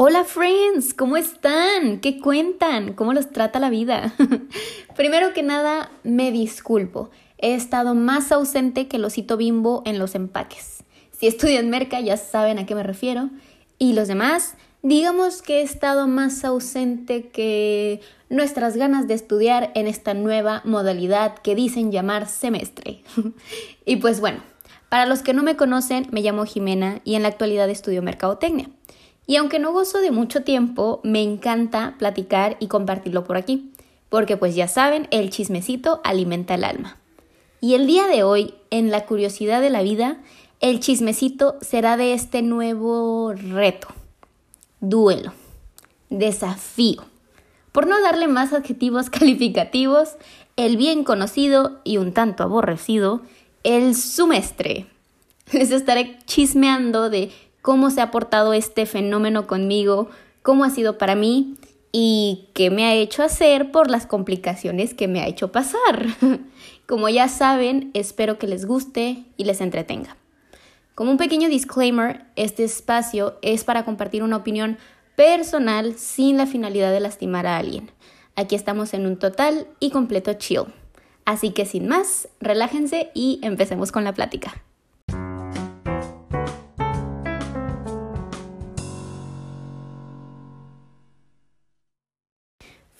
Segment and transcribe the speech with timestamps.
[0.00, 1.98] Hola friends, ¿cómo están?
[1.98, 2.92] ¿Qué cuentan?
[2.92, 4.14] ¿Cómo los trata la vida?
[4.96, 7.10] Primero que nada, me disculpo.
[7.36, 10.84] He estado más ausente que el osito bimbo en los empaques.
[11.10, 13.30] Si estudian merca ya saben a qué me refiero.
[13.76, 19.88] Y los demás, digamos que he estado más ausente que nuestras ganas de estudiar en
[19.88, 23.02] esta nueva modalidad que dicen llamar semestre.
[23.84, 24.44] y pues bueno,
[24.90, 28.70] para los que no me conocen, me llamo Jimena y en la actualidad estudio mercadotecnia.
[29.28, 33.70] Y aunque no gozo de mucho tiempo, me encanta platicar y compartirlo por aquí,
[34.08, 36.96] porque pues ya saben, el chismecito alimenta el alma.
[37.60, 40.16] Y el día de hoy, en la curiosidad de la vida,
[40.60, 43.88] el chismecito será de este nuevo reto,
[44.80, 45.34] duelo,
[46.08, 47.04] desafío.
[47.70, 50.16] Por no darle más adjetivos calificativos,
[50.56, 53.20] el bien conocido y un tanto aborrecido,
[53.62, 54.86] el sumestre.
[55.52, 57.30] Les estaré chismeando de
[57.62, 60.08] cómo se ha portado este fenómeno conmigo,
[60.42, 61.56] cómo ha sido para mí
[61.92, 66.06] y qué me ha hecho hacer por las complicaciones que me ha hecho pasar.
[66.86, 70.16] Como ya saben, espero que les guste y les entretenga.
[70.94, 74.78] Como un pequeño disclaimer, este espacio es para compartir una opinión
[75.16, 77.90] personal sin la finalidad de lastimar a alguien.
[78.36, 80.64] Aquí estamos en un total y completo chill.
[81.24, 84.62] Así que sin más, relájense y empecemos con la plática.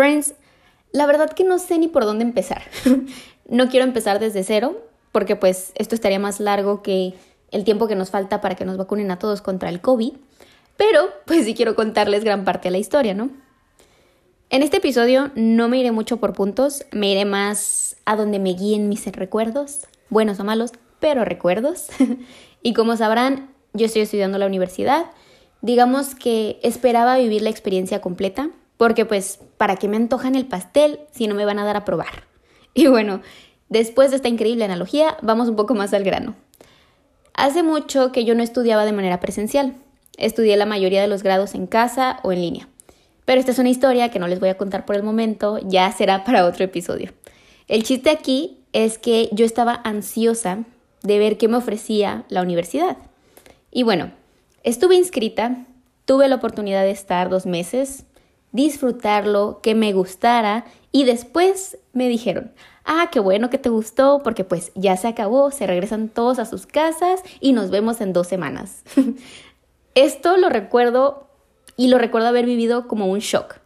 [0.00, 0.32] Friends,
[0.92, 2.62] la verdad que no sé ni por dónde empezar.
[3.50, 4.80] no quiero empezar desde cero,
[5.12, 7.12] porque pues esto estaría más largo que
[7.50, 10.14] el tiempo que nos falta para que nos vacunen a todos contra el COVID,
[10.78, 13.28] pero pues sí quiero contarles gran parte de la historia, ¿no?
[14.48, 18.54] En este episodio no me iré mucho por puntos, me iré más a donde me
[18.54, 21.88] guíen mis recuerdos, buenos o malos, pero recuerdos.
[22.62, 25.10] y como sabrán, yo estoy estudiando la universidad.
[25.60, 28.48] Digamos que esperaba vivir la experiencia completa,
[28.80, 31.84] porque pues, ¿para qué me antojan el pastel si no me van a dar a
[31.84, 32.24] probar?
[32.72, 33.20] Y bueno,
[33.68, 36.34] después de esta increíble analogía, vamos un poco más al grano.
[37.34, 39.74] Hace mucho que yo no estudiaba de manera presencial.
[40.16, 42.68] Estudié la mayoría de los grados en casa o en línea.
[43.26, 45.92] Pero esta es una historia que no les voy a contar por el momento, ya
[45.92, 47.12] será para otro episodio.
[47.68, 50.64] El chiste aquí es que yo estaba ansiosa
[51.02, 52.96] de ver qué me ofrecía la universidad.
[53.70, 54.10] Y bueno,
[54.62, 55.66] estuve inscrita,
[56.06, 58.06] tuve la oportunidad de estar dos meses,
[58.52, 62.52] disfrutarlo, que me gustara y después me dijeron,
[62.84, 66.46] ah, qué bueno que te gustó porque pues ya se acabó, se regresan todos a
[66.46, 68.82] sus casas y nos vemos en dos semanas.
[69.94, 71.28] Esto lo recuerdo
[71.76, 73.56] y lo recuerdo haber vivido como un shock,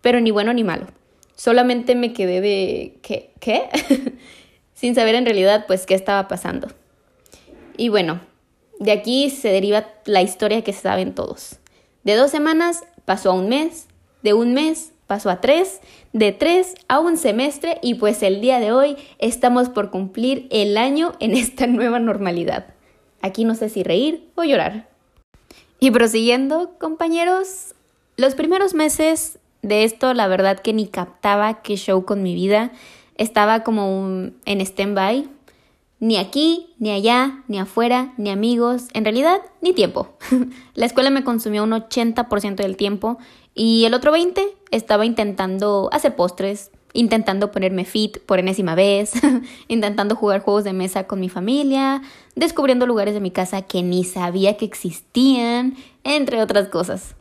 [0.00, 0.86] pero ni bueno ni malo.
[1.34, 3.32] Solamente me quedé de ¿qué?
[3.40, 3.68] ¿Qué?
[4.74, 6.68] Sin saber en realidad pues qué estaba pasando.
[7.76, 8.20] Y bueno,
[8.78, 11.58] de aquí se deriva la historia que saben todos.
[12.02, 13.88] De dos semanas pasó a un mes,
[14.22, 15.80] de un mes pasó a tres,
[16.12, 20.76] de tres a un semestre y pues el día de hoy estamos por cumplir el
[20.76, 22.74] año en esta nueva normalidad.
[23.22, 24.88] Aquí no sé si reír o llorar.
[25.80, 27.74] Y prosiguiendo, compañeros,
[28.16, 32.70] los primeros meses de esto la verdad que ni captaba qué show con mi vida.
[33.16, 35.28] Estaba como en stand-by.
[36.00, 40.08] Ni aquí, ni allá, ni afuera, ni amigos, en realidad, ni tiempo.
[40.74, 43.18] la escuela me consumió un 80% del tiempo
[43.54, 49.12] y el otro 20 estaba intentando hacer postres, intentando ponerme fit por enésima vez,
[49.68, 52.00] intentando jugar juegos de mesa con mi familia,
[52.34, 57.14] descubriendo lugares de mi casa que ni sabía que existían, entre otras cosas.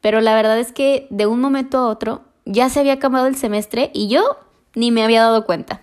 [0.00, 3.34] Pero la verdad es que de un momento a otro ya se había acabado el
[3.34, 4.36] semestre y yo
[4.76, 5.82] ni me había dado cuenta.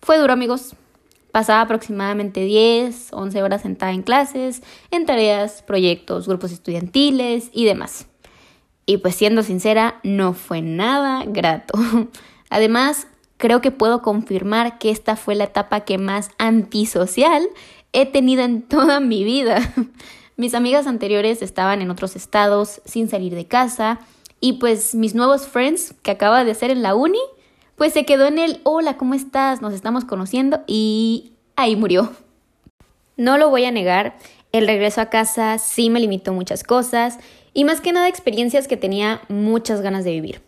[0.00, 0.74] Fue duro, amigos.
[1.32, 8.06] Pasaba aproximadamente 10, 11 horas sentada en clases, en tareas, proyectos, grupos estudiantiles y demás.
[8.86, 11.78] Y pues siendo sincera, no fue nada grato.
[12.50, 13.06] Además,
[13.38, 17.48] creo que puedo confirmar que esta fue la etapa que más antisocial
[17.92, 19.72] he tenido en toda mi vida.
[20.36, 24.00] Mis amigas anteriores estaban en otros estados sin salir de casa
[24.40, 27.20] y pues mis nuevos friends que acaba de hacer en la uni,
[27.82, 29.60] pues se quedó en el hola, ¿cómo estás?
[29.60, 32.12] Nos estamos conociendo y ahí murió.
[33.16, 34.16] No lo voy a negar,
[34.52, 37.18] el regreso a casa sí me limitó muchas cosas
[37.52, 40.42] y más que nada experiencias que tenía muchas ganas de vivir.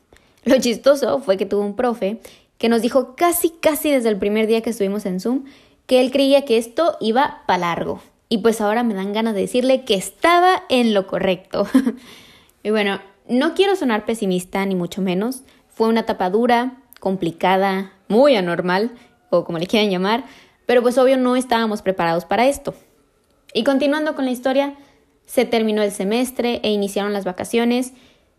[0.44, 2.20] Lo chistoso fue que tuvo un profe
[2.56, 5.42] que nos dijo casi casi desde el primer día que estuvimos en Zoom
[5.86, 8.00] que él creía que esto iba para largo.
[8.28, 11.66] Y pues ahora me dan ganas de decirle que estaba en lo correcto.
[12.62, 15.42] y bueno, no quiero sonar pesimista ni mucho menos.
[15.66, 18.90] Fue una etapa dura, complicada, muy anormal,
[19.28, 20.24] o como le quieran llamar,
[20.64, 22.74] pero pues obvio no estábamos preparados para esto.
[23.52, 24.74] Y continuando con la historia,
[25.26, 27.92] se terminó el semestre e iniciaron las vacaciones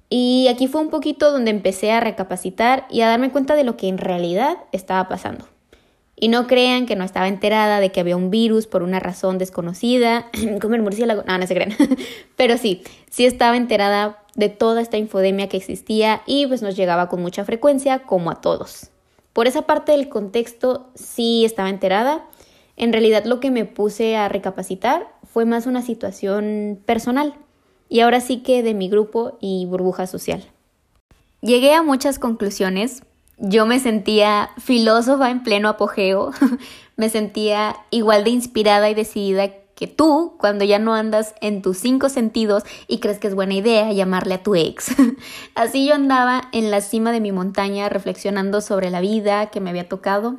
[0.10, 3.78] y aquí fue un poquito donde empecé a recapacitar y a darme cuenta de lo
[3.78, 5.48] que en realidad estaba pasando.
[6.16, 9.38] Y no crean que no estaba enterada de que había un virus por una razón
[9.38, 10.26] desconocida,
[10.60, 11.76] como el murciélago, no, no se creen,
[12.36, 12.82] pero sí,
[13.12, 17.46] sí estaba enterada de toda esta infodemia que existía y pues nos llegaba con mucha
[17.46, 18.92] frecuencia, como a todos.
[19.34, 22.26] Por esa parte del contexto sí estaba enterada.
[22.78, 27.34] En realidad lo que me puse a recapacitar fue más una situación personal
[27.90, 30.44] y ahora sí que de mi grupo y burbuja social.
[31.42, 33.04] Llegué a muchas conclusiones.
[33.38, 36.32] Yo me sentía filósofa en pleno apogeo,
[36.96, 41.78] me sentía igual de inspirada y decidida que tú cuando ya no andas en tus
[41.78, 44.88] cinco sentidos y crees que es buena idea llamarle a tu ex.
[45.56, 49.70] Así yo andaba en la cima de mi montaña reflexionando sobre la vida que me
[49.70, 50.38] había tocado.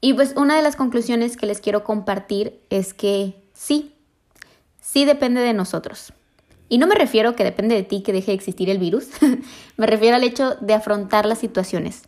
[0.00, 3.92] Y pues una de las conclusiones que les quiero compartir es que sí,
[4.80, 6.12] sí depende de nosotros.
[6.68, 9.08] Y no me refiero que depende de ti que deje de existir el virus,
[9.76, 12.02] me refiero al hecho de afrontar las situaciones.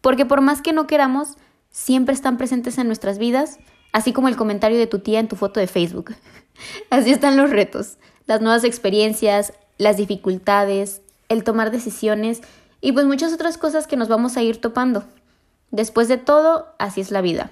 [0.00, 1.36] Porque por más que no queramos,
[1.70, 3.58] siempre están presentes en nuestras vidas,
[3.94, 6.16] así como el comentario de tu tía en tu foto de Facebook.
[6.90, 7.96] Así están los retos,
[8.26, 12.42] las nuevas experiencias, las dificultades, el tomar decisiones
[12.80, 15.04] y pues muchas otras cosas que nos vamos a ir topando.
[15.70, 17.50] Después de todo, así es la vida.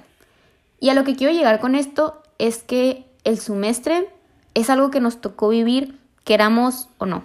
[0.81, 4.09] Y a lo que quiero llegar con esto es que el semestre
[4.55, 7.23] es algo que nos tocó vivir queramos o no.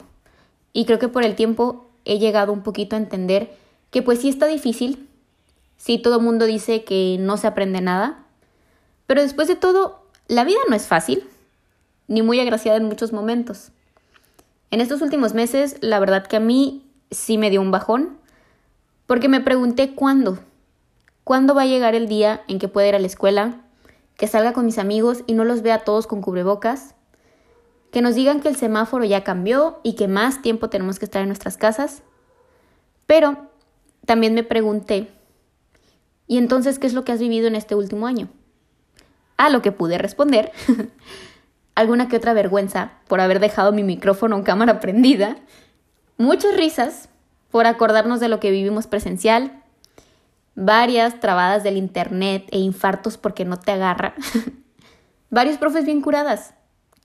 [0.73, 3.51] Y creo que por el tiempo he llegado un poquito a entender
[3.89, 5.09] que pues sí está difícil,
[5.75, 8.26] sí todo el mundo dice que no se aprende nada,
[9.07, 11.27] pero después de todo, la vida no es fácil,
[12.07, 13.71] ni muy agraciada en muchos momentos.
[14.69, 18.17] En estos últimos meses, la verdad que a mí sí me dio un bajón,
[19.05, 20.39] porque me pregunté cuándo,
[21.23, 23.61] cuándo va a llegar el día en que pueda ir a la escuela,
[24.17, 26.95] que salga con mis amigos y no los vea todos con cubrebocas,
[27.91, 31.21] que nos digan que el semáforo ya cambió y que más tiempo tenemos que estar
[31.21, 32.03] en nuestras casas.
[33.05, 33.49] Pero
[34.05, 35.07] también me pregunté,
[36.27, 38.27] ¿y entonces qué es lo que has vivido en este último año?
[39.37, 40.51] A lo que pude responder,
[41.75, 45.37] alguna que otra vergüenza por haber dejado mi micrófono en cámara prendida,
[46.17, 47.09] muchas risas
[47.51, 49.63] por acordarnos de lo que vivimos presencial,
[50.55, 54.15] varias trabadas del internet e infartos porque no te agarra,
[55.29, 56.55] varios profes bien curadas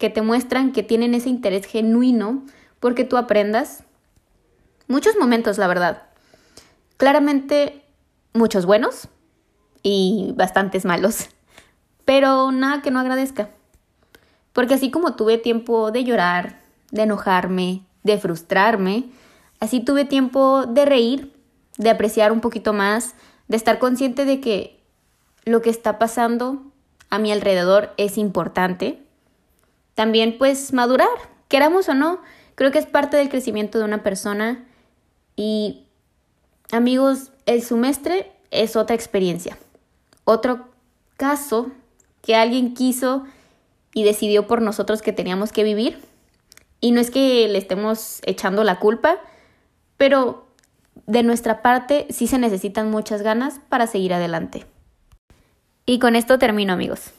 [0.03, 2.45] que te muestran que tienen ese interés genuino
[2.81, 3.85] porque tú aprendas.
[4.89, 6.03] Muchos momentos, la verdad.
[6.97, 7.85] Claramente,
[8.33, 9.07] muchos buenos
[9.85, 11.29] y bastantes malos.
[12.13, 13.49] Pero nada que no agradezca.
[14.53, 16.61] Porque así como tuve tiempo de llorar,
[16.91, 19.07] de enojarme, de frustrarme,
[19.61, 21.33] así tuve tiempo de reír,
[21.79, 23.15] de apreciar un poquito más,
[23.49, 24.79] de estar consciente de que
[25.47, 26.63] lo que está pasando
[27.09, 29.03] a mi alrededor es importante.
[29.95, 31.09] También pues madurar,
[31.49, 32.21] queramos o no,
[32.57, 34.67] creo que es parte del crecimiento de una persona.
[35.35, 35.87] Y
[36.73, 39.57] amigos, el semestre es otra experiencia,
[40.27, 40.69] otro
[41.17, 41.73] caso
[42.23, 43.25] que alguien quiso
[43.95, 46.01] y decidió por nosotros que teníamos que vivir.
[46.81, 49.19] Y no es que le estemos echando la culpa,
[49.97, 50.47] pero
[51.07, 54.67] de nuestra parte sí se necesitan muchas ganas para seguir adelante.
[55.85, 57.11] Y con esto termino amigos.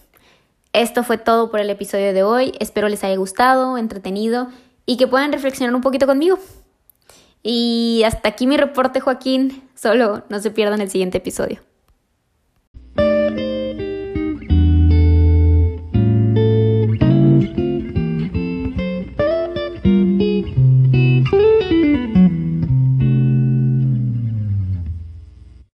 [0.74, 2.54] Esto fue todo por el episodio de hoy.
[2.60, 4.48] Espero les haya gustado, entretenido
[4.86, 6.40] y que puedan reflexionar un poquito conmigo.
[7.44, 9.70] Y hasta aquí mi reporte, Joaquín.
[9.76, 11.60] Solo no se pierdan el siguiente episodio.